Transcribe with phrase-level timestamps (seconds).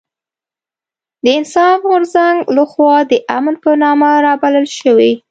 [1.23, 5.11] د انصاف غورځنګ لخوا د امن په نامه رابلل شوې